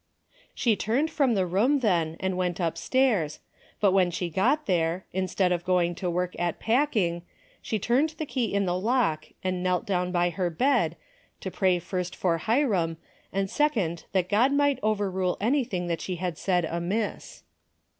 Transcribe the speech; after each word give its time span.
She 0.55 0.75
turned 0.75 1.11
from 1.11 1.35
the 1.35 1.45
room 1.45 1.81
then 1.81 2.17
and 2.19 2.35
went 2.35 2.59
upstairs, 2.59 3.39
but 3.79 3.91
when 3.91 4.09
she 4.09 4.31
got 4.31 4.65
there, 4.65 5.05
instead 5.13 5.51
of 5.51 5.63
going 5.63 5.93
to 5.93 6.09
work 6.09 6.35
at 6.39 6.57
packing, 6.59 7.21
she 7.61 7.77
turned 7.77 8.09
the 8.17 8.25
key 8.25 8.51
in 8.51 8.65
the 8.65 8.73
lock 8.79 9.27
and 9.43 9.61
knelt 9.61 9.85
down 9.85 10.11
by 10.11 10.31
her 10.31 10.49
bed, 10.49 10.97
to 11.41 11.51
pray 11.51 11.77
first 11.77 12.15
for 12.15 12.39
Hiram, 12.39 12.97
and 13.31 13.47
second 13.47 14.05
that 14.11 14.27
God 14.27 14.51
might 14.51 14.79
overrule 14.81 15.37
anything 15.39 15.85
that 15.85 16.01
she 16.01 16.15
had 16.15 16.35
said 16.35 16.65
amiss. 16.65 17.43